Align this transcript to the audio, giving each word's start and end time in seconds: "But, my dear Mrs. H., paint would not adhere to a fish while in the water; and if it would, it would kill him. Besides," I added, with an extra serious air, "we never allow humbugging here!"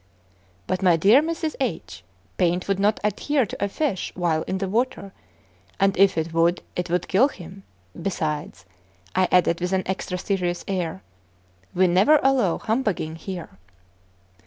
"But, 0.65 0.81
my 0.81 0.95
dear 0.97 1.21
Mrs. 1.21 1.55
H., 1.59 2.03
paint 2.37 2.67
would 2.67 2.79
not 2.79 2.99
adhere 3.03 3.45
to 3.45 3.63
a 3.63 3.67
fish 3.69 4.11
while 4.15 4.41
in 4.47 4.57
the 4.57 4.67
water; 4.67 5.13
and 5.79 5.95
if 5.95 6.17
it 6.17 6.33
would, 6.33 6.63
it 6.75 6.89
would 6.89 7.07
kill 7.07 7.27
him. 7.27 7.61
Besides," 8.01 8.65
I 9.15 9.27
added, 9.31 9.61
with 9.61 9.73
an 9.73 9.83
extra 9.85 10.17
serious 10.17 10.65
air, 10.67 11.03
"we 11.75 11.85
never 11.85 12.19
allow 12.23 12.57
humbugging 12.57 13.15
here!" 13.17 13.59